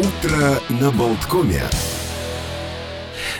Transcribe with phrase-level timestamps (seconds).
[0.00, 1.99] Утро на Болткоме.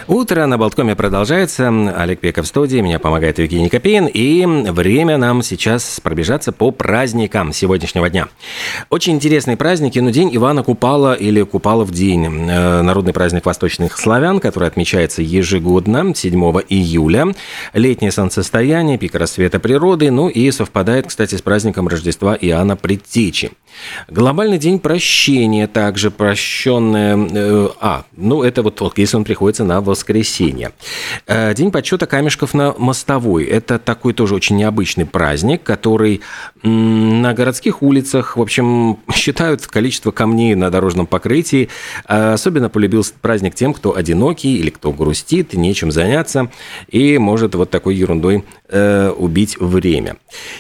[0.07, 1.69] Утро на Болткоме продолжается.
[1.97, 4.07] Олег Пеков в студии, меня помогает Евгений Копейн.
[4.07, 8.29] И время нам сейчас пробежаться по праздникам сегодняшнего дня.
[8.89, 9.99] Очень интересные праздники.
[9.99, 12.27] Ну, День Ивана Купала или Купалов день.
[12.27, 16.35] Э, народный праздник восточных славян, который отмечается ежегодно 7
[16.69, 17.29] июля.
[17.73, 20.11] Летнее солнцестояние, пик рассвета природы.
[20.11, 23.53] Ну и совпадает, кстати, с праздником Рождества Иоанна Предтечи.
[24.09, 27.17] Глобальный день прощения также прощенное...
[27.33, 30.73] Э, а, ну это вот если он приходится на воскресенье.
[31.29, 33.45] Э, день подсчета камешков на мостовой.
[33.45, 36.23] Это такой тоже очень необычный праздник, который
[36.65, 41.69] на городских улицах, в общем, считают количество камней на дорожном покрытии.
[42.09, 46.51] Э, особенно полюбился праздник тем, кто одинокий или кто грустит, нечем заняться
[46.89, 50.17] и может вот такой ерундой э, убить время.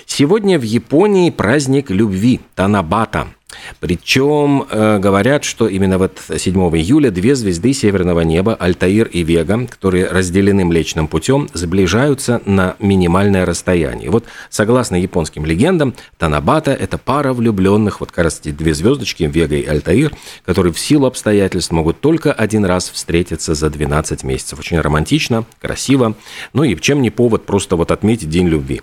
[0.06, 3.26] Сегодня в Японии праздник любви Танабата–
[3.80, 9.66] причем э, говорят, что именно вот 7 июля две звезды северного неба, Альтаир и Вега,
[9.66, 14.10] которые разделены Млечным путем, сближаются на минимальное расстояние.
[14.10, 19.56] Вот согласно японским легендам, Танабата– это пара влюбленных, вот как раз эти две звездочки, Вега
[19.56, 20.12] и Альтаир,
[20.44, 24.58] которые в силу обстоятельств могут только один раз встретиться за 12 месяцев.
[24.58, 26.14] Очень романтично, красиво,
[26.52, 28.82] ну и чем не повод просто вот отметить День любви.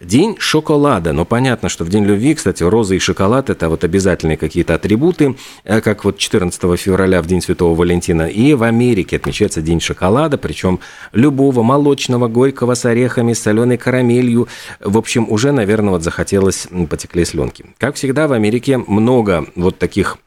[0.00, 1.12] День шоколада.
[1.12, 5.36] Но понятно, что в День любви, кстати, роза и шоколад– это вот обязательные какие-то атрибуты,
[5.64, 8.28] э, как вот 14 февраля в День Святого Валентина.
[8.28, 10.80] И в Америке отмечается День шоколада, причем
[11.12, 14.48] любого молочного, горького, с орехами, с соленой карамелью.
[14.80, 17.64] В общем, уже, наверное, вот захотелось, потекли слюнки.
[17.78, 20.18] Как всегда, в Америке много вот таких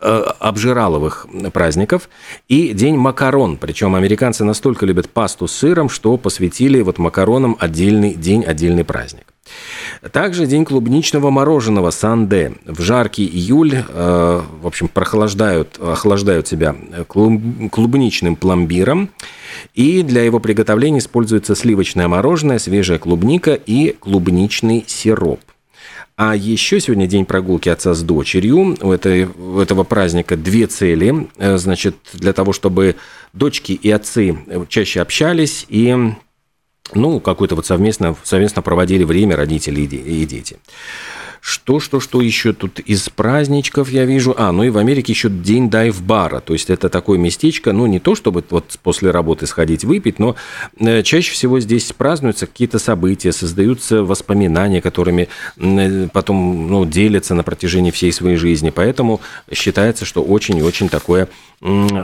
[0.00, 2.08] обжираловых праздников
[2.48, 3.56] и День макарон.
[3.56, 9.26] Причем американцы настолько любят пасту с сыром, что посвятили вот макаронам отдельный день, отдельный праздник.
[10.12, 12.54] Также день клубничного мороженого Санде.
[12.64, 16.74] В жаркий июль, э, в общем, прохлаждают, охлаждают себя
[17.06, 19.10] клубничным пломбиром.
[19.74, 25.40] И для его приготовления используется сливочное мороженое, свежая клубника и клубничный сироп.
[26.22, 28.76] А еще сегодня день прогулки отца с дочерью.
[28.82, 31.30] У, этой, у этого праздника две цели.
[31.38, 32.96] Э, значит, для того, чтобы
[33.32, 34.36] дочки и отцы
[34.68, 35.96] чаще общались и
[36.92, 40.58] ну, какое-то вот совместно, совместно проводили время родители и дети.
[41.40, 44.34] Что, что, что еще тут из праздничков я вижу?
[44.36, 46.40] А, ну и в Америке еще день дайв-бара.
[46.40, 50.36] То есть это такое местечко, ну не то, чтобы вот после работы сходить выпить, но
[50.78, 57.42] э, чаще всего здесь празднуются какие-то события, создаются воспоминания, которыми э, потом ну, делятся на
[57.42, 58.70] протяжении всей своей жизни.
[58.70, 61.28] Поэтому считается, что очень и очень такое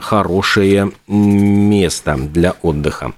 [0.01, 3.13] хорошее место для отдыха.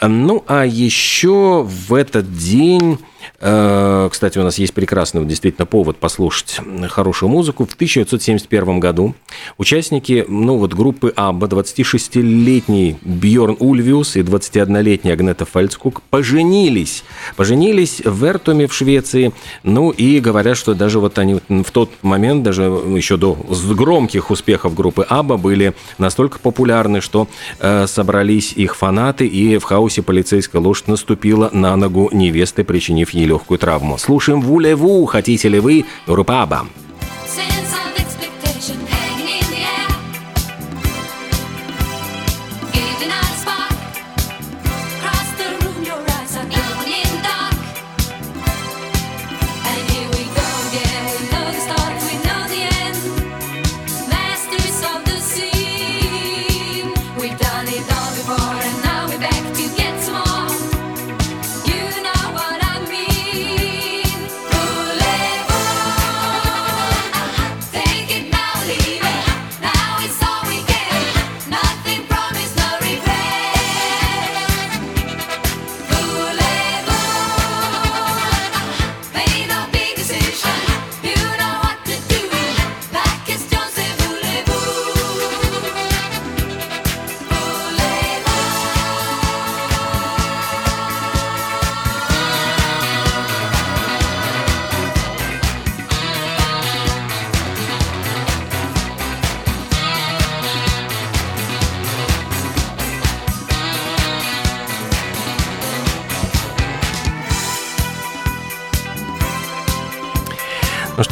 [0.00, 2.98] Ну, а еще в этот день
[3.38, 7.64] кстати, у нас есть прекрасный действительно повод послушать хорошую музыку.
[7.64, 9.14] В 1971 году
[9.58, 17.04] участники ну, вот, группы Абба, 26-летний Бьорн Ульвиус и 21-летний Агнета Фальцкук поженились.
[17.36, 19.32] Поженились в Эртуме в Швеции.
[19.62, 23.34] Ну и говорят, что даже вот они в тот момент, даже еще до
[23.74, 27.28] громких успехов группы Абба, были настолько популярны, что
[27.58, 33.26] э, собрались их фанаты, и в хаосе полицейская лошадь наступила на ногу невесты, причинив ей
[33.26, 33.98] легкую травму.
[33.98, 36.66] Слушаем «Вулеву», хотите ли вы, Рупаба.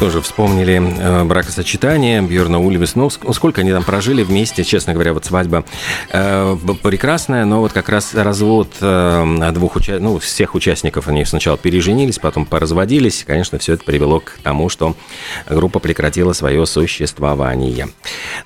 [0.01, 2.95] Что же, вспомнили э, бракосочетание Бьерна Ульвис.
[2.95, 5.63] Ну, сколько они там прожили вместе, честно говоря, вот свадьба
[6.09, 9.99] э, прекрасная, но вот как раз развод э, двух уча...
[9.99, 13.23] ну, всех участников, они сначала переженились, потом поразводились.
[13.27, 14.95] Конечно, все это привело к тому, что
[15.47, 17.87] группа прекратила свое существование.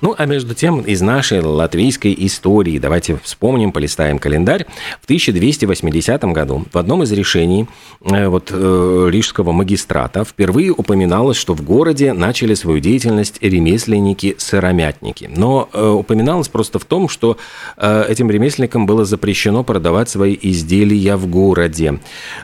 [0.02, 4.66] Ну, а между тем, из нашей латвийской истории, давайте вспомним, полистаем календарь.
[5.00, 7.66] В 1280 году в одном из решений
[8.00, 15.30] вот, Рижского магистрата впервые упоминалось, что в городе начали свою деятельность ремесленники-сыромятники.
[15.32, 17.36] Но э, упоминалось просто в том, что
[17.78, 22.00] этим ремесленникам было запрещено продавать свои изделия в городе.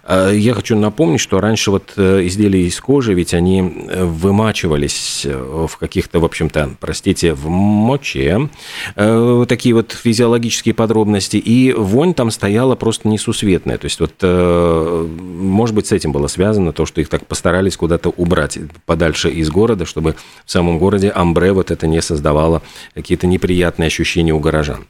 [0.09, 6.25] Я хочу напомнить, что раньше вот изделия из кожи, ведь они вымачивались в каких-то, в
[6.25, 8.51] общем-то, простите, в моче,
[8.95, 13.79] э, такие вот физиологические подробности, и вонь там стояла просто несусветная.
[13.79, 17.77] То есть вот, э, может быть, с этим было связано то, что их так постарались
[17.77, 18.59] куда-то убрать
[18.93, 22.61] подальше из города, чтобы в самом городе амбре вот это не создавало
[22.95, 24.85] какие-то неприятные ощущения у горожан.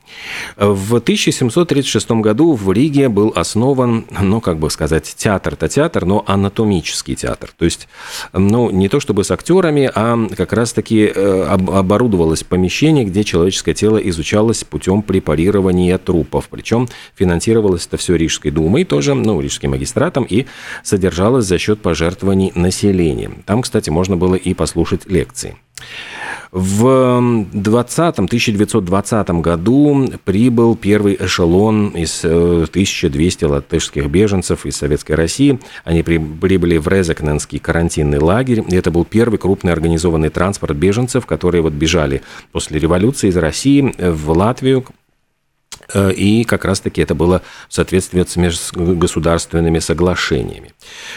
[0.56, 7.14] В 1736 году в Риге был основан, ну, как бы сказать, театр-то театр, но анатомический
[7.14, 7.50] театр.
[7.56, 7.86] То есть,
[8.32, 13.98] ну, не то чтобы с актерами, а как раз-таки э, оборудовалось помещение, где человеческое тело
[13.98, 16.48] изучалось путем препарирования трупов.
[16.50, 20.46] Причем финансировалось это все Рижской думой, тоже, ну, Рижским магистратом, и
[20.82, 23.30] содержалось за счет пожертвований населения.
[23.46, 25.56] Там, кстати, можно было и послушать лекции.
[26.52, 35.58] В 20 1920 году прибыл первый эшелон из 1200 э, латышских беженцев из Советской России.
[35.84, 38.62] Они прибыли в Резекненский карантинный лагерь.
[38.68, 42.20] И это был первый крупный организованный транспорт беженцев, которые вот бежали
[42.52, 44.84] после революции из России в Латвию,
[45.94, 50.72] и как раз-таки это было в соответствии с межгосударственными соглашениями.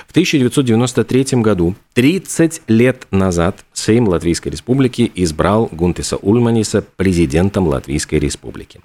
[0.08, 8.82] В 1993 году, 30 лет назад, Сейм Латвийской Республики избрал Гунтиса Ульманиса президентом Латвийской Республики.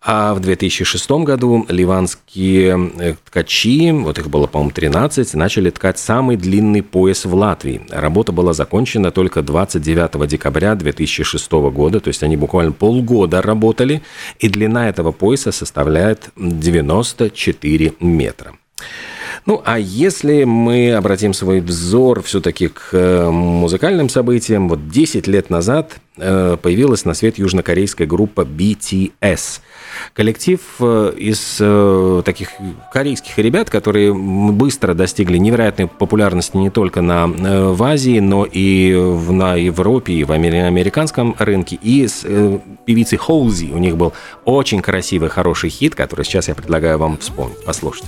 [0.00, 6.36] А в 2006 году ливанские э, ткачи, вот их было, по-моему, 13, начали ткать самый
[6.36, 7.82] длинный пояс в Латвии.
[7.90, 14.02] Работа была закончена только 29 декабря 2006 года, то есть они буквально полгода работали,
[14.38, 18.52] и длина этого пояса составляет 94 метра.
[19.48, 25.48] Ну, а если мы обратим свой взор все-таки к э, музыкальным событиям, вот 10 лет
[25.48, 29.60] назад э, появилась на свет южнокорейская группа BTS.
[30.12, 31.62] Коллектив э, из
[32.24, 32.50] таких
[32.92, 39.32] корейских ребят, которые быстро достигли невероятной популярности не только на, в Азии, но и в,
[39.32, 41.78] на Европе, и в американском рынке.
[41.80, 42.22] И с
[42.84, 44.12] певицей Хоузи у них был
[44.44, 48.04] очень красивый, хороший хит, который сейчас я предлагаю вам вспомнить, послушать.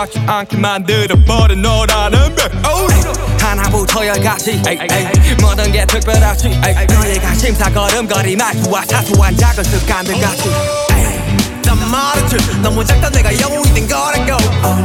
[0.00, 2.50] 꽉지 않게 만들어버린 너라는 백
[3.38, 4.62] 하나부터 열까지.
[5.42, 6.48] 모든 게 특별하지.
[6.48, 10.50] 너희가 심사 걸음걸이 말투와 사소한 작은 습관들 같이.
[11.62, 14.79] 난 말했지 너무 작다 내가 영웅이 된 거라고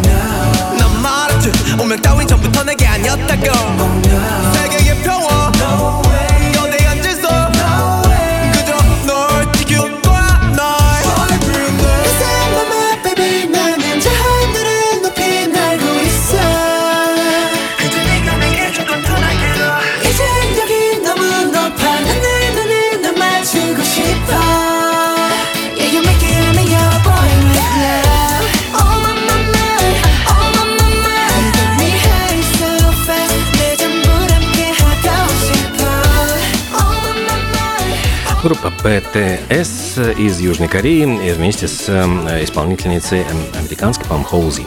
[39.16, 43.24] БТС из Южной Кореи вместе с э, исполнительницей
[43.58, 44.64] американской, по-моему, Хоузи.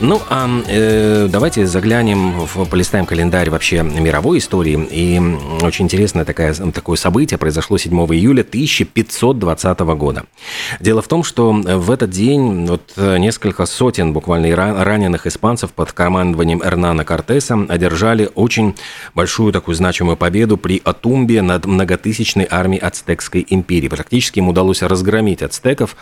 [0.00, 4.88] Ну, а э, давайте заглянем, в, полистаем календарь вообще мировой истории.
[4.90, 5.20] И
[5.62, 10.24] очень интересное такое, такое событие произошло 7 июля 1520 года.
[10.80, 16.62] Дело в том, что в этот день вот несколько сотен буквально раненых испанцев под командованием
[16.62, 18.74] Эрнана Кортеса одержали очень
[19.14, 23.88] большую такую значимую победу при Атумбе над многотысячной армией ацтекской Ацтекской империи.
[23.88, 25.96] Практически им удалось разгромить ацтеков,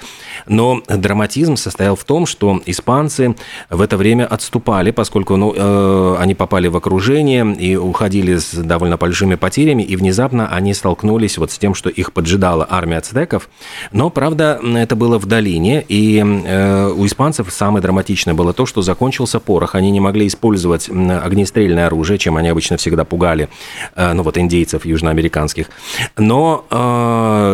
[0.47, 3.35] но драматизм состоял в том, что испанцы
[3.71, 8.97] в это время отступали, поскольку ну, э, они попали в окружение и уходили с довольно
[8.97, 13.49] большими потерями, и внезапно они столкнулись вот с тем, что их поджидала армия ацтеков.
[13.93, 18.83] Но, правда, это было в долине, и э, у испанцев самое драматичное было то, что
[18.83, 23.49] закончился порох, они не могли использовать огнестрельное оружие, чем они обычно всегда пугали,
[23.97, 25.71] э, ну вот индейцев южноамериканских.
[26.19, 27.54] Но э,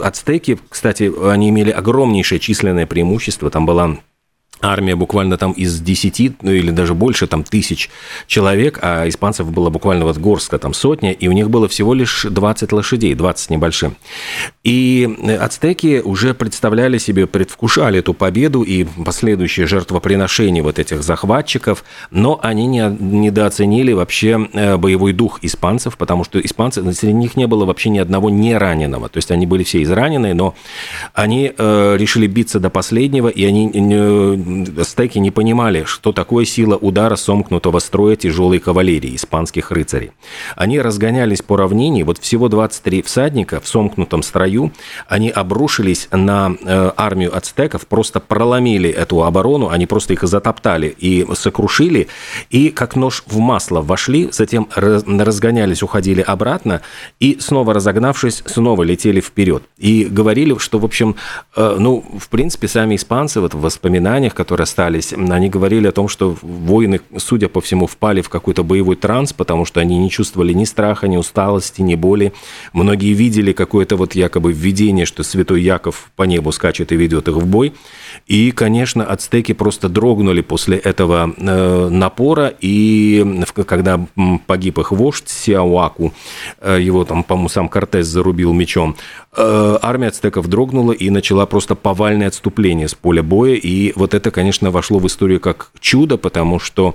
[0.00, 3.50] ацтеки, кстати, они имели огромнейшее численное преимущество.
[3.50, 3.98] Там была
[4.62, 7.90] армия буквально там из 10, ну или даже больше, там тысяч
[8.26, 12.26] человек, а испанцев было буквально вот горстка, там сотня, и у них было всего лишь
[12.28, 13.96] 20 лошадей, 20 небольшим.
[14.64, 15.08] И
[15.40, 22.66] ацтеки уже представляли себе, предвкушали эту победу и последующее жертвоприношение вот этих захватчиков, но они
[22.66, 27.90] не, недооценили вообще э, боевой дух испанцев, потому что испанцы, среди них не было вообще
[27.90, 30.54] ни одного не раненого, то есть они были все израненные, но
[31.14, 33.70] они э, решили биться до последнего, и они
[34.82, 40.12] стеки не понимали, что такое сила удара сомкнутого строя тяжелой кавалерии испанских рыцарей.
[40.56, 44.72] Они разгонялись по равнине, вот всего 23 всадника в сомкнутом строю,
[45.08, 51.26] они обрушились на э, армию ацтеков, просто проломили эту оборону, они просто их затоптали и
[51.34, 52.08] сокрушили,
[52.50, 56.80] и как нож в масло вошли, затем разгонялись, уходили обратно,
[57.20, 59.62] и снова разогнавшись, снова летели вперед.
[59.78, 61.16] И говорили, что, в общем,
[61.56, 66.08] э, ну, в принципе, сами испанцы вот в воспоминаниях, которые остались, они говорили о том,
[66.08, 70.52] что воины, судя по всему, впали в какой-то боевой транс, потому что они не чувствовали
[70.52, 72.32] ни страха, ни усталости, ни боли.
[72.72, 77.36] Многие видели какое-то вот якобы видение, что святой Яков по небу скачет и ведет их
[77.36, 77.72] в бой.
[78.26, 84.00] И, конечно, ацтеки просто дрогнули после этого э, напора, и когда
[84.46, 86.12] погиб их вождь Сиауаку,
[86.60, 88.96] э, его там, по-моему, сам Кортес зарубил мечом,
[89.36, 94.21] э, армия ацтеков дрогнула и начала просто повальное отступление с поля боя, и вот это,
[94.30, 96.94] конечно, вошло в историю как чудо, потому что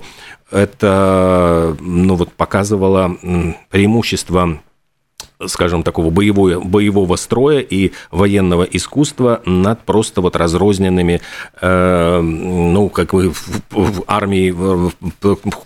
[0.50, 3.16] это ну, вот, показывало
[3.70, 4.60] преимущество
[5.46, 11.20] скажем, такого боевого, боевого строя и военного искусства над просто вот разрозненными,
[11.60, 14.54] э, ну, как бы в, в армии,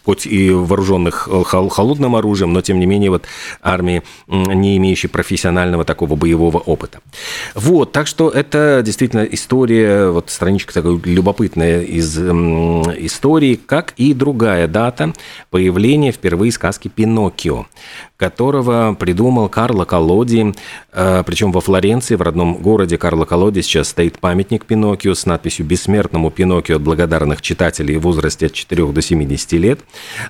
[0.04, 3.24] хоть и вооруженных холодным оружием, но тем не менее вот
[3.62, 7.00] армии, не имеющей профессионального такого боевого опыта.
[7.54, 12.22] Вот, так что это действительно история, вот страничка такая любопытная из э,
[12.98, 15.14] истории, как и другая дата
[15.50, 17.66] появления впервые сказки «Пиноккио»,
[18.22, 20.54] которого придумал Карло Колоди,
[20.92, 25.66] э, причем во Флоренции, в родном городе Карло Колоди, сейчас стоит памятник Пиноккио с надписью
[25.66, 29.80] «Бессмертному Пиноккио от благодарных читателей в возрасте от 4 до 70 лет».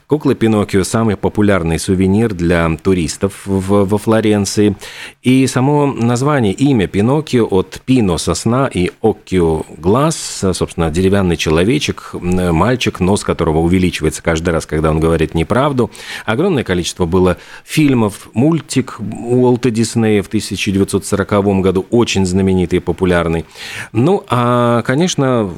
[0.06, 4.74] Кукла Пиноккио– самый популярный сувенир для туристов во Флоренции.
[5.22, 13.00] И само название, имя Пиноккио от «пино»– сосна и «оккио»– глаз, собственно, деревянный человечек, мальчик,
[13.00, 15.90] нос которого увеличивается каждый раз, когда он говорит неправду.
[16.24, 23.44] Огромное количество было фильмов, фильмов, мультик Уолта Диснея в 1940 году, очень знаменитый и популярный.
[23.90, 25.50] Ну, а, конечно,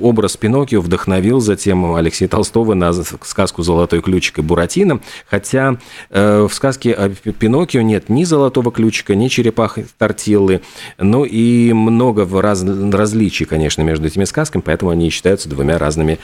[0.00, 5.76] образ Пиноккио вдохновил затем Алексея Толстого на сказку «Золотой ключик» и «Буратино», хотя
[6.10, 10.60] э, в сказке о Пиноккио нет ни «Золотого ключика», ни черепахи Тортиллы,
[10.98, 16.20] ну и много раз, различий, конечно, между этими сказками, поэтому они считаются двумя разными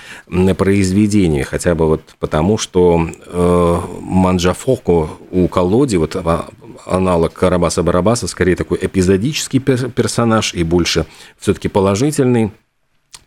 [0.56, 6.16] произведениями, хотя бы вот потому, что э, Манджафоку у Колоди, вот
[6.86, 11.06] аналог Карабаса-Барабаса, скорее такой эпизодический персонаж и больше
[11.38, 12.52] все-таки положительный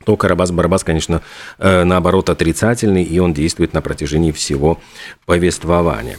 [0.06, 1.22] то Карабас-Барабас, конечно,
[1.60, 4.80] э, наоборот отрицательный, и он действует на протяжении всего
[5.26, 6.18] повествования.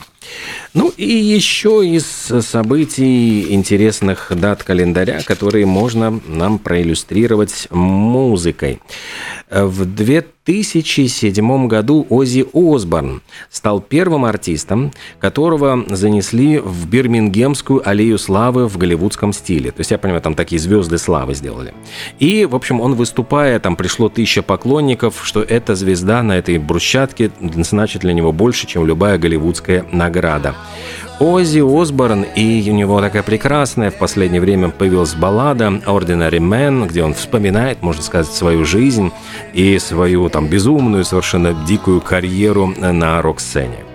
[0.75, 8.81] Ну и еще из событий интересных дат календаря, которые можно нам проиллюстрировать музыкой.
[9.51, 13.21] В 2007 году Ози Осборн
[13.51, 19.73] стал первым артистом, которого занесли в Бирмингемскую аллею славы в голливудском стиле.
[19.73, 21.75] То есть, я понимаю, там такие звезды славы сделали.
[22.19, 27.31] И, в общем, он выступая, там пришло тысяча поклонников, что эта звезда на этой брусчатке
[27.41, 30.55] значит для него больше, чем любая голливудская награда.
[31.21, 37.05] Оззи Осборн, и у него такая прекрасная в последнее время появилась баллада «Ordinary Man», где
[37.05, 39.13] он вспоминает, можно сказать, свою жизнь
[39.53, 43.92] и свою там безумную, совершенно дикую карьеру на рок-сцене.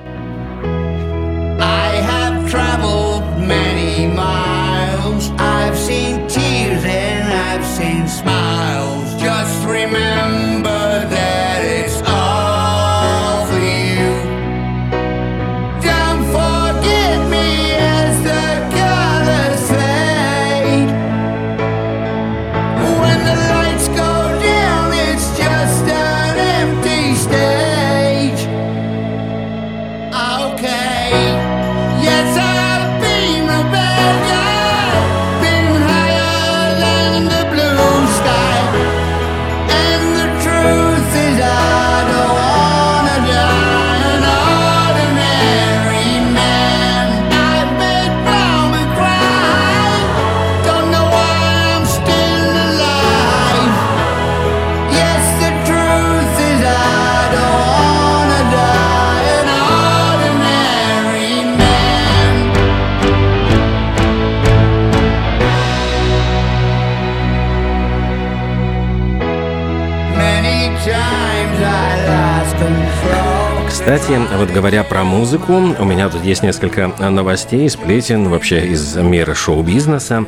[74.08, 79.34] Кстати, вот говоря про музыку, у меня тут есть несколько новостей, сплетен вообще из мира
[79.34, 80.24] шоу-бизнеса.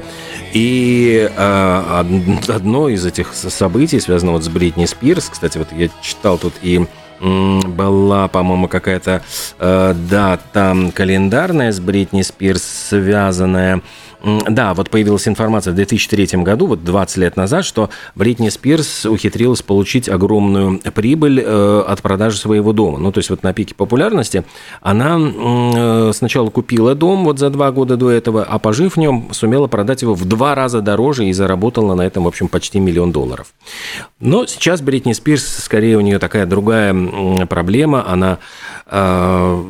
[0.52, 2.04] И э,
[2.50, 5.30] одно из этих событий связано вот с Бритни Спирс.
[5.30, 6.86] Кстати, вот я читал тут и
[7.22, 9.22] была, по-моему, какая-то
[9.60, 13.82] э, дата календарная с Бритни Спирс связанная
[14.22, 19.62] да, вот появилась информация в 2003 году, вот 20 лет назад, что Бритни Спирс ухитрилась
[19.62, 22.98] получить огромную прибыль э, от продажи своего дома.
[22.98, 24.44] Ну, то есть вот на пике популярности
[24.82, 29.30] она э, сначала купила дом вот за два года до этого, а пожив в нем,
[29.32, 33.12] сумела продать его в два раза дороже и заработала на этом, в общем, почти миллион
[33.12, 33.54] долларов.
[34.20, 38.40] Но сейчас Бритни Спирс, скорее у нее такая другая проблема, она
[38.86, 39.64] э,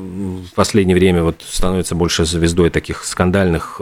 [0.51, 3.79] в последнее время вот становится больше звездой таких скандальных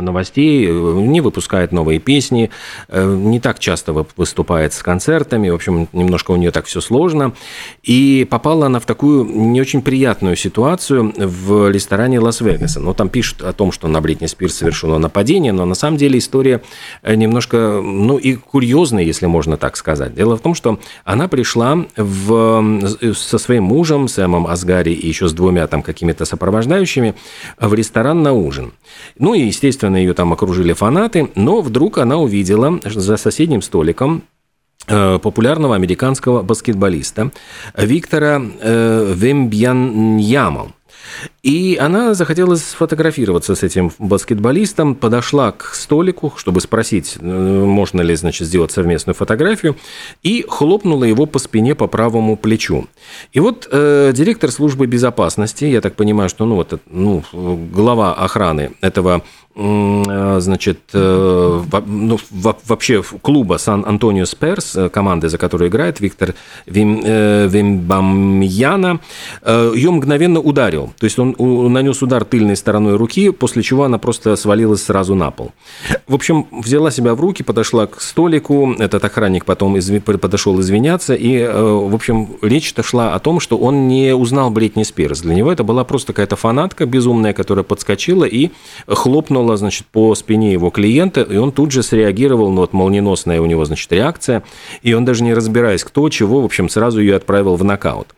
[0.00, 2.50] новостей, не выпускает новые песни,
[2.88, 7.32] э, не так часто выступает с концертами, в общем, немножко у нее так все сложно.
[7.82, 12.80] И попала она в такую не очень приятную ситуацию в ресторане Лас-Вегаса.
[12.80, 16.18] Ну, там пишут о том, что на Бритни Спирс совершено нападение, но на самом деле
[16.18, 16.62] история
[17.02, 20.14] э, немножко, ну, и курьезная, если можно так сказать.
[20.14, 25.32] Дело в том, что она пришла в, со своим мужем, Сэмом Асгари, и еще с
[25.32, 27.14] двумя там какими-то сопровождающими
[27.58, 28.72] в ресторан на ужин.
[29.18, 34.22] Ну и, естественно, Естественно, ее там окружили фанаты, но вдруг она увидела за соседним столиком
[34.86, 37.32] э, популярного американского баскетболиста
[37.76, 40.72] Виктора э, Вембьяньяма.
[41.42, 48.14] И она захотела сфотографироваться с этим баскетболистом, подошла к столику, чтобы спросить, э, можно ли,
[48.14, 49.76] значит, сделать совместную фотографию,
[50.22, 52.86] и хлопнула его по спине по правому плечу.
[53.32, 58.72] И вот э, директор службы безопасности, я так понимаю, что ну, вот, ну, глава охраны
[58.80, 66.34] этого значит, э, ну, вообще клуба Сан-Антонио Сперс, э, команды, за которую играет Виктор
[66.66, 69.00] Вим, Вимбамьяна,
[69.44, 70.92] ее мгновенно ударил.
[70.98, 71.34] То есть он
[71.72, 75.50] нанес удар тыльной стороной руки, после чего она просто свалилась сразу на пол.
[76.06, 79.76] В общем, взяла себя в руки, подошла к столику, этот охранник потом
[80.20, 85.22] подошел извиняться, и, в общем, речь-то шла о том, что он не узнал Бритни Спирс.
[85.22, 88.50] Для него это была просто какая-то фанатка безумная, которая подскочила и
[88.86, 93.40] хлопнула хлопнула, значит, по спине его клиента, и он тут же среагировал, ну вот молниеносная
[93.40, 94.42] у него, значит, реакция,
[94.82, 98.08] и он даже не разбираясь, кто, чего, в общем, сразу ее отправил в нокаут.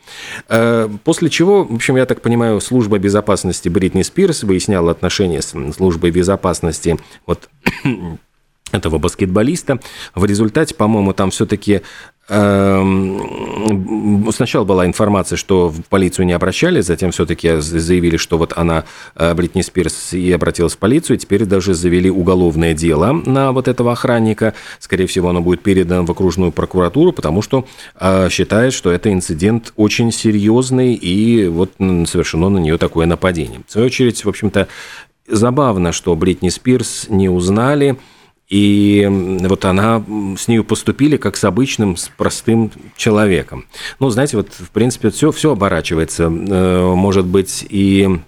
[0.49, 5.55] Э, после чего, в общем, я так понимаю, служба безопасности Бритни Спирс выясняла отношения с
[5.77, 7.49] службой безопасности вот
[8.73, 9.79] этого баскетболиста.
[10.15, 11.83] В результате, по-моему, там все-таки
[14.33, 18.85] сначала была информация, что в полицию не обращались, затем все-таки заявили, что вот она,
[19.17, 23.93] э, Бритни Спирс, и обратилась в полицию, теперь даже завели уголовное дело на вот этого
[23.93, 24.55] охранника.
[24.79, 27.67] Скорее всего, оно будет передано в окружную прокуратуру, потому что
[27.99, 31.73] э, считает, что это инцидент очень серьезный, и вот
[32.07, 33.61] совершено на нее такое нападение.
[33.67, 34.69] В свою очередь, в общем-то,
[35.27, 37.99] забавно, что Бритни Спирс не узнали,
[38.49, 39.09] и
[39.43, 40.05] вот она,
[40.39, 43.67] с ней поступили как с обычным, с простым человеком.
[43.99, 46.25] Ну, знаете, вот, в принципе, все, все оборачивается.
[46.25, 48.21] Э, может быть, и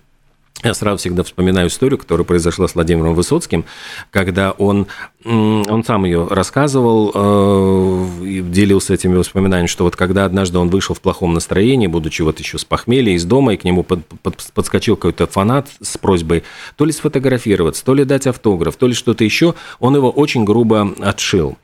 [0.62, 3.66] я сразу всегда вспоминаю историю, которая произошла с Владимиром Высоцким,
[4.11, 4.87] когда он
[5.24, 8.06] он сам ее рассказывал, э,
[8.42, 12.58] делился этими воспоминаниями, что вот когда однажды он вышел в плохом настроении, будучи вот еще
[12.58, 16.44] с похмелья из дома, и к нему под, под, подскочил какой-то фанат с просьбой
[16.76, 20.94] то ли сфотографироваться, то ли дать автограф, то ли что-то еще, он его очень грубо
[21.00, 21.56] отшил.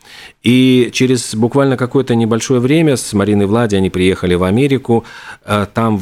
[0.43, 5.05] И через буквально какое-то небольшое время с Мариной Влади они приехали в Америку,
[5.45, 6.01] э, там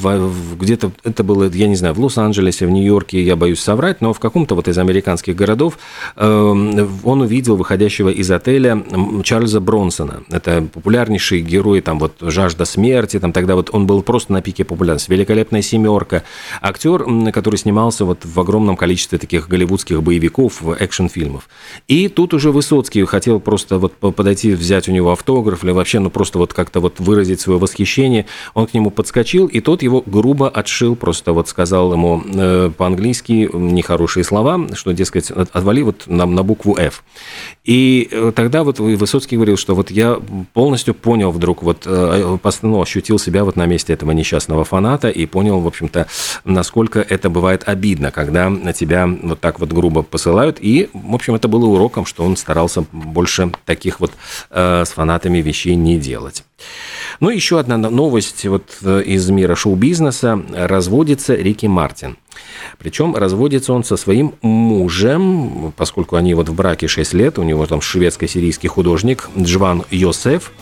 [0.60, 4.20] где-то, это было, я не знаю, в Лос-Анджелесе, в Нью-Йорке, я боюсь соврать, но в
[4.20, 5.78] каком-то вот из американских городов
[6.14, 8.84] э, он увидел увидел выходящего из отеля
[9.24, 10.22] Чарльза Бронсона.
[10.30, 14.64] Это популярнейший герой, там вот «Жажда смерти», там тогда вот он был просто на пике
[14.64, 15.10] популярности.
[15.10, 16.24] «Великолепная семерка».
[16.60, 21.48] Актер, который снимался вот в огромном количестве таких голливудских боевиков, экшн-фильмов.
[21.86, 26.10] И тут уже Высоцкий хотел просто вот подойти, взять у него автограф или вообще, ну
[26.10, 28.26] просто вот как-то вот выразить свое восхищение.
[28.54, 33.48] Он к нему подскочил, и тот его грубо отшил, просто вот сказал ему э, по-английски
[33.52, 37.02] нехорошие слова, что, дескать, отвали вот на, на букву «F».
[37.64, 40.18] И э, тогда вот Высоцкий говорил, что вот я
[40.54, 45.26] полностью понял вдруг, вот э, ну, ощутил себя вот на месте этого несчастного фаната и
[45.26, 46.06] понял, в общем-то,
[46.44, 50.58] насколько это бывает обидно, когда на тебя вот так вот грубо посылают.
[50.60, 54.12] И, в общем, это было уроком, что он старался больше таких вот
[54.50, 56.44] э, с фанатами вещей не делать.
[57.20, 60.42] Ну, еще одна новость вот из мира шоу-бизнеса.
[60.52, 62.16] Разводится Рики Мартин.
[62.78, 67.66] Причем разводится он со своим мужем, поскольку они вот в браке 6 лет, у него
[67.66, 70.52] там шведско-сирийский художник Джван Йосеф.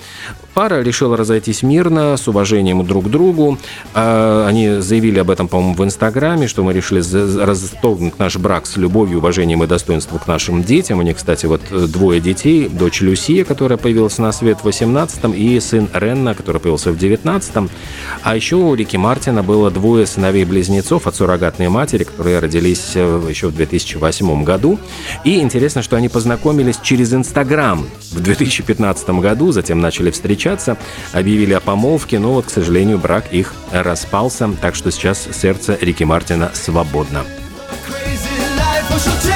[0.56, 3.58] Пара решила разойтись мирно, с уважением друг к другу.
[3.92, 7.02] А, они заявили об этом, по-моему, в Инстаграме, что мы решили
[7.44, 10.98] расторгнуть наш брак с любовью, уважением и достоинством к нашим детям.
[10.98, 12.70] У них, кстати, вот двое детей.
[12.70, 17.68] Дочь Люсия, которая появилась на свет в 18-м, и сын Ренна, который появился в 19-м.
[18.22, 23.48] А еще у Рики Мартина было двое сыновей-близнецов от суррогатной матери, которые родились э, еще
[23.48, 24.78] в 2008 году.
[25.22, 30.76] И интересно, что они познакомились через Инстаграм в 2015 году, затем начали встречаться встречаться,
[31.12, 36.04] объявили о помолвке, но вот, к сожалению, брак их распался, так что сейчас сердце Рики
[36.04, 37.24] Мартина свободно.
[39.24, 39.35] York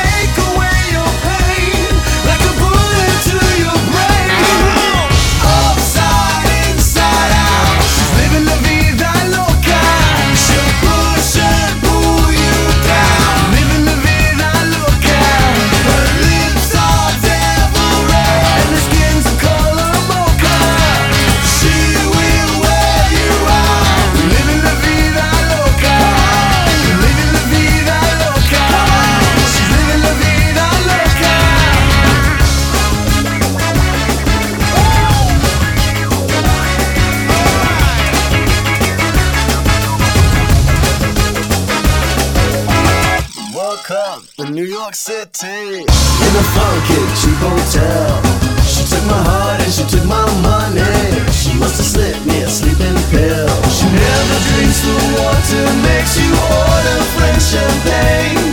[46.26, 48.20] In a funky cheap hotel
[48.62, 50.84] She took my heart and she took my money
[51.32, 56.30] She must have slipped me a sleeping pill She never drinks the water Makes you
[56.30, 58.52] order French champagne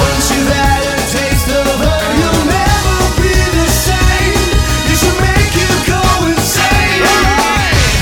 [0.00, 4.40] Once you've had a taste of her You'll never be the same
[4.88, 7.04] You should make you go insane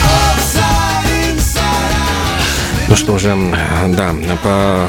[0.07, 3.37] Upside, inside out Ну что же,
[3.97, 4.89] да, по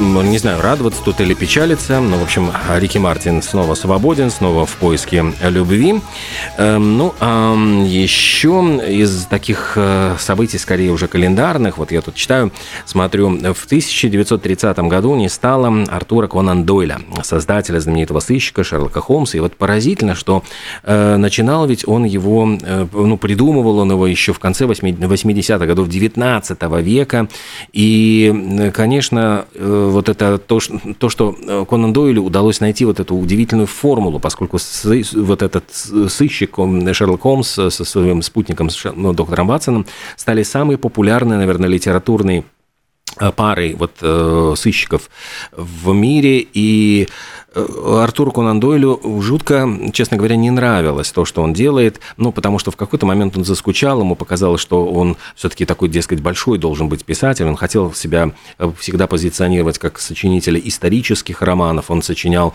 [0.00, 4.76] не знаю, радоваться тут или печалиться, но, в общем, Рики Мартин снова свободен, снова в
[4.76, 6.00] поиске любви.
[6.58, 12.52] Эм, ну, а еще из таких э, событий, скорее уже календарных, вот я тут читаю,
[12.84, 19.38] смотрю, в 1930 году не стало Артура Конан Дойля, создателя знаменитого сыщика Шерлока Холмса.
[19.38, 20.42] И вот поразительно, что
[20.82, 25.88] э, начинал ведь он его, э, ну, придумывал он его еще в конце 80-х годов
[25.88, 27.28] 19 века.
[27.72, 30.60] И, конечно, вот это то,
[30.98, 34.58] то, что э, Конан Дойлю удалось найти вот эту удивительную формулу, поскольку
[35.14, 36.56] вот этот сыщик,
[36.92, 42.44] Шерлок Холмс со своим спутником, ну, доктором Ватсоном, стали самые популярные, наверное, литературные
[43.18, 45.10] э, парой вот э, сыщиков
[45.52, 47.08] в мире, и
[47.45, 52.58] Э, Артуру Конан Дойлю жутко, честно говоря, не нравилось то, что он делает, ну, потому
[52.58, 56.88] что в какой-то момент он заскучал, ему показалось, что он все-таки такой, дескать, большой должен
[56.88, 62.52] быть писатель, он хотел себя э, всегда позиционировать как сочинителя исторических романов, он сочинял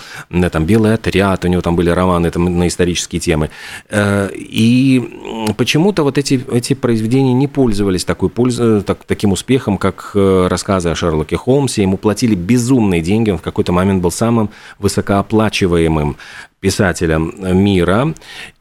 [0.51, 3.49] там «Белый отряд», у него там были романы там, на исторические темы,
[3.89, 10.11] э, и почему-то вот эти, эти произведения не пользовались такой пользой, так, таким успехом, как
[10.13, 14.51] рассказы о Шерлоке Холмсе, ему платили безумные деньги, он в какой-то момент был самым
[14.91, 16.17] высокооплачиваемым
[16.59, 18.13] писателем мира.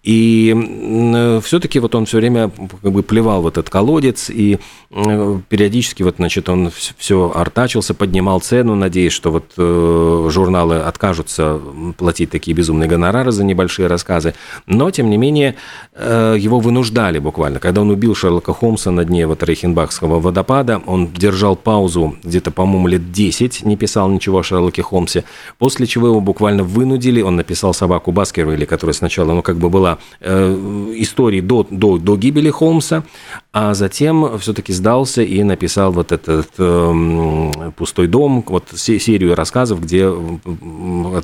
[0.02, 2.50] И все-таки вот он все время
[2.82, 4.58] как бы плевал в этот колодец, и
[4.90, 11.60] периодически вот, значит, он все артачился, поднимал цену, надеясь, что вот э, журналы откажутся
[11.98, 14.34] платить такие безумные гонорары за небольшие рассказы.
[14.66, 15.56] Но, тем не менее,
[15.94, 17.58] э, его вынуждали буквально.
[17.58, 22.88] Когда он убил Шерлока Холмса на дне вот Рейхенбахского водопада, он держал паузу где-то, по-моему,
[22.88, 25.24] лет 10, не писал ничего о Шерлоке Холмсе,
[25.58, 29.89] после чего его буквально вынудили, он написал «Собаку Баскервилли», которая сначала, ну, как бы была
[30.20, 33.04] э, историей до, до, до гибели Холмса,
[33.52, 40.12] а затем все-таки сдался и написал вот этот э, «Пустой дом», вот серию рассказов, где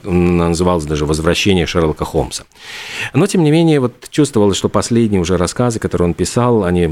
[0.04, 2.44] называлось даже «Возвращение Шерлока Холмса».
[3.14, 6.86] Но, тем не менее, вот чувствовалось, что последние уже рассказы, которые он писал, они,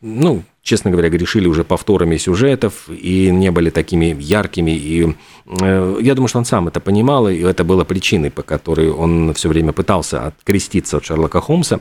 [0.00, 4.70] ну, честно говоря, грешили уже повторами сюжетов и не были такими яркими.
[4.70, 5.14] И
[5.60, 9.34] э, я думаю, что он сам это понимал, и это было причиной, по которой он
[9.34, 11.80] все время пытался откреститься от Шерлока Холмса.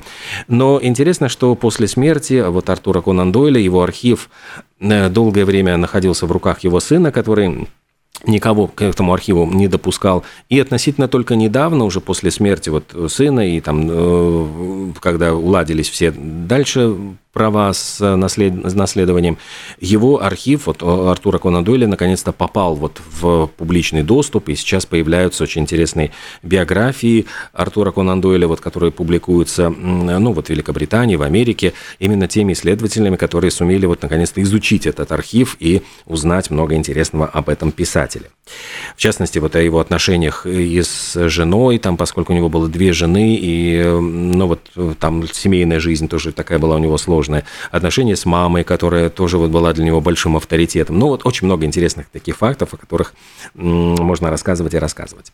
[0.49, 4.29] Но интересно, что после смерти вот Артура Конан Дойля, его архив
[4.81, 7.69] э, долгое время находился в руках его сына, который
[8.25, 10.25] никого к этому архиву не допускал.
[10.49, 16.11] И относительно только недавно, уже после смерти вот сына, и там, э, когда уладились все
[16.11, 16.97] дальше
[17.33, 18.53] права с наслед...
[18.75, 19.37] наследованием,
[19.79, 25.43] его архив, вот Артура Конан Дойля, наконец-то попал вот в публичный доступ, и сейчас появляются
[25.43, 26.11] очень интересные
[26.43, 32.53] биографии Артура Конан Дойля, вот, которые публикуются, ну, вот в Великобритании, в Америке, именно теми
[32.53, 38.29] исследователями, которые сумели вот наконец-то изучить этот архив и узнать много интересного об этом писателе.
[38.95, 42.93] В частности, вот о его отношениях и с женой, там, поскольку у него было две
[42.93, 44.59] жены, и, ну, вот
[44.99, 47.43] там семейная жизнь тоже такая была у него сложная, сложное.
[47.71, 50.99] Отношения с мамой, которая тоже вот была для него большим авторитетом.
[50.99, 53.13] Ну, вот очень много интересных таких фактов, о которых
[53.53, 55.31] можно рассказывать и рассказывать.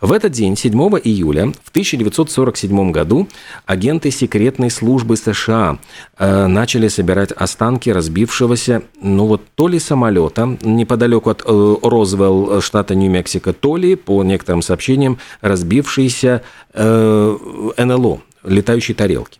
[0.00, 0.72] В этот день, 7
[1.04, 3.28] июля в 1947 году,
[3.66, 5.78] агенты секретной службы США
[6.18, 12.94] э, начали собирать останки разбившегося, ну вот, то ли самолета неподалеку от э, Розвелл, штата
[12.94, 16.42] Нью-Мексико, то ли, по некоторым сообщениям, разбившийся
[16.74, 17.36] э,
[17.76, 19.38] НЛО, летающей тарелки.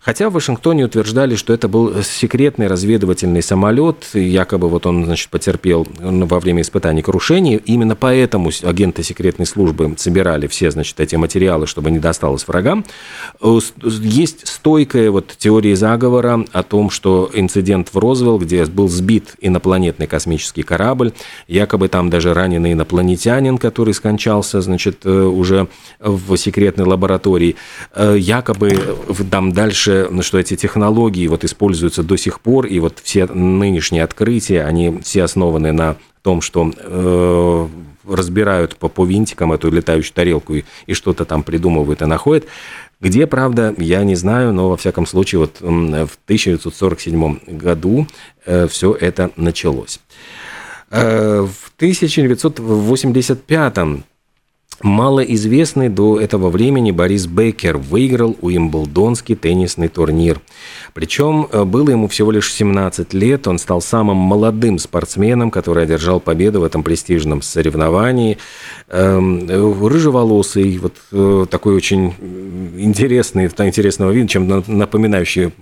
[0.00, 5.86] Хотя в Вашингтоне утверждали, что это был секретный разведывательный самолет, якобы вот он, значит, потерпел
[5.98, 7.58] во время испытаний крушение.
[7.58, 12.84] Именно поэтому агенты секретной службы собирали все, значит, эти материалы, чтобы не досталось врагам.
[13.82, 20.06] Есть стойкая вот теория заговора о том, что инцидент в Розвелл, где был сбит инопланетный
[20.06, 21.12] космический корабль,
[21.46, 25.68] якобы там даже раненый инопланетянин, который скончался, значит, э, уже
[25.98, 27.56] в секретной лаборатории,
[27.94, 28.78] э, якобы
[29.30, 34.04] там дальше, ну, что эти технологии вот используются до сих пор, и вот все нынешние
[34.04, 37.68] открытия, они все основаны на том, что э,
[38.08, 42.46] разбирают по, по винтикам эту летающую тарелку и, и что-то там придумывают и находят.
[43.00, 48.06] Где, правда, я не знаю, но во всяком случае вот в 1947 году
[48.44, 50.00] э, все это началось.
[50.90, 53.74] Э, в 1985
[54.80, 60.40] Малоизвестный до этого времени Борис Беккер выиграл Уимблдонский теннисный турнир.
[60.94, 66.20] Причем э, было ему всего лишь 17 лет, он стал самым молодым спортсменом, который одержал
[66.20, 68.38] победу в этом престижном соревновании.
[68.88, 72.14] Эм, рыжеволосый, вот э, такой очень
[72.76, 75.52] интересный, интересного вида, чем напоминающий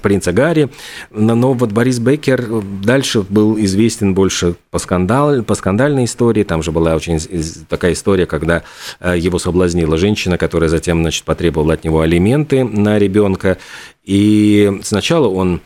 [0.00, 0.68] принца Гарри.
[1.10, 6.42] Но вот Борис Беккер дальше был известен больше по, скандал, по скандальной истории.
[6.44, 7.18] Там же была очень
[7.68, 8.62] такая история, когда
[9.00, 13.58] э, его соблазнила женщина, которая затем значит, потребовала от него алименты на ребенка.
[14.04, 15.60] И сначала он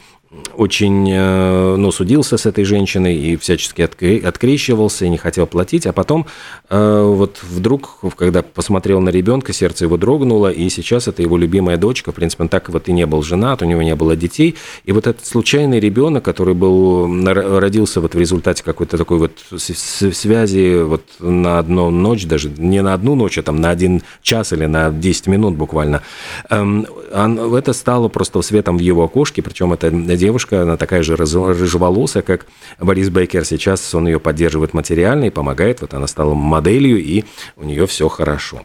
[0.57, 5.93] очень, э, ну, судился с этой женщиной и всячески открещивался и не хотел платить, а
[5.93, 6.27] потом
[6.69, 11.77] э, вот вдруг, когда посмотрел на ребенка, сердце его дрогнуло, и сейчас это его любимая
[11.77, 14.57] дочка, в принципе, он так вот и не был женат, у него не было детей,
[14.85, 20.83] и вот этот случайный ребенок, который был, родился вот в результате какой-то такой вот связи
[20.83, 24.67] вот на одну ночь, даже не на одну ночь, а там на один час или
[24.67, 26.03] на 10 минут буквально,
[26.51, 32.23] эм, это стало просто светом в его окошке, причем это девушка, она такая же рыжеволосая,
[32.23, 32.47] как
[32.79, 37.25] Борис Бейкер сейчас, он ее поддерживает материально и помогает, вот она стала моделью, и
[37.57, 38.63] у нее все хорошо.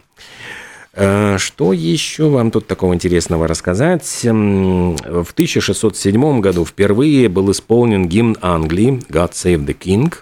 [0.94, 4.06] Э, что еще вам тут такого интересного рассказать?
[4.24, 10.14] В 1607 году впервые был исполнен гимн Англии «God Save the King»,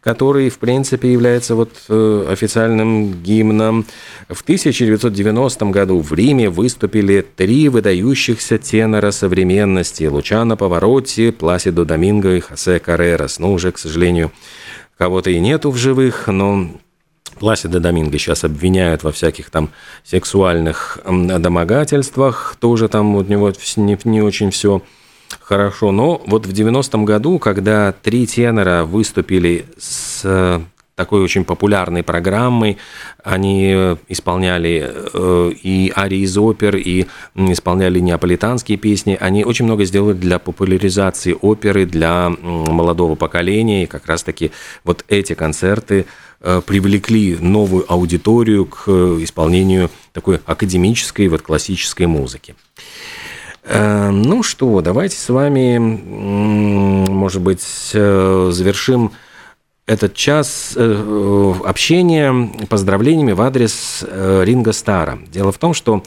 [0.00, 3.86] который, в принципе, является вот э, официальным гимном.
[4.28, 12.40] В 1990 году в Риме выступили три выдающихся тенора современности– Лучано Поворотти, Пласидо Доминго и
[12.40, 13.38] Хосе Каррерас.
[13.38, 14.32] Ну, уже, к сожалению,
[14.98, 16.70] кого-то и нету в живых, но
[17.38, 19.70] Пласида Доминго сейчас обвиняют во всяких там
[20.04, 24.82] сексуальных домогательствах, тоже там у него не, не очень все
[25.40, 25.92] хорошо.
[25.92, 30.60] Но вот в 90-м году, когда три тенора выступили с
[30.96, 32.78] такой очень популярной программой.
[33.22, 39.16] Они э, исполняли э, и арии из опер, и исполняли неаполитанские песни.
[39.20, 43.84] Они очень много сделали для популяризации оперы для молодого поколения.
[43.84, 44.52] И как раз-таки
[44.84, 46.06] вот эти концерты
[46.40, 52.54] э, привлекли новую аудиторию к исполнению такой академической, вот классической музыки.
[53.68, 59.12] Ну что, давайте с вами, может быть, завершим
[59.86, 65.18] этот час э, общения поздравлениями в адрес э, Ринга Стара.
[65.28, 66.02] Дело в том, что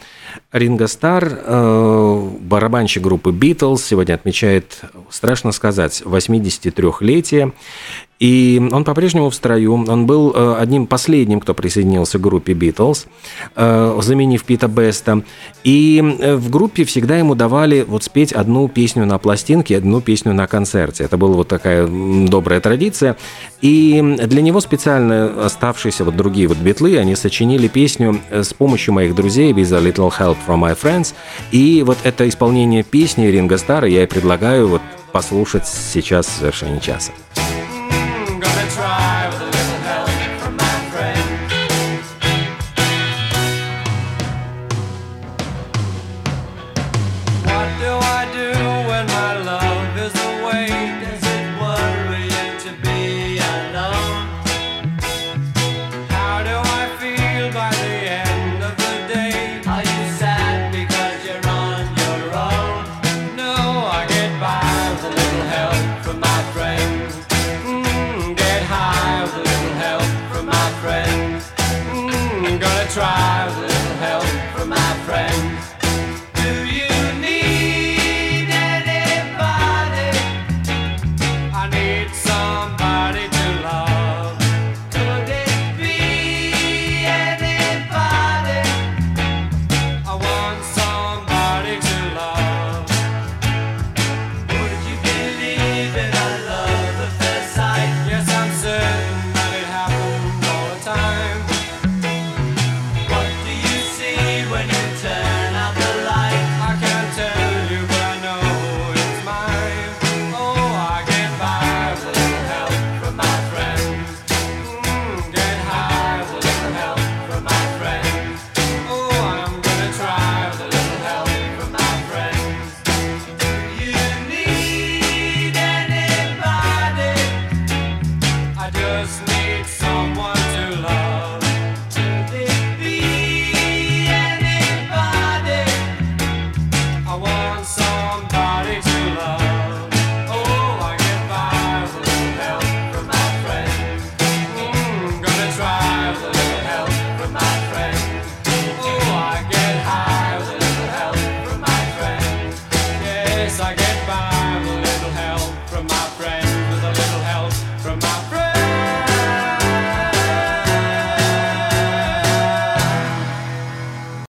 [0.51, 7.53] Ринго Стар, э, барабанщик группы Beatles, сегодня отмечает, страшно сказать, 83-летие.
[8.19, 9.73] И он по-прежнему в строю.
[9.73, 13.07] Он был э, одним последним, кто присоединился к группе Beatles,
[13.55, 15.23] э, заменив Пита Беста.
[15.63, 20.47] И в группе всегда ему давали вот спеть одну песню на пластинке, одну песню на
[20.47, 21.05] концерте.
[21.05, 23.15] Это была вот такая добрая традиция.
[23.61, 29.15] И для него специально оставшиеся вот другие вот битлы, они сочинили песню с помощью моих
[29.15, 31.13] друзей «With a Little Help from My Friends».
[31.51, 36.79] И вот это исполнение песни Ринга Стара я и предлагаю вот послушать сейчас в завершении
[36.79, 37.11] часа.
[38.79, 39.18] try.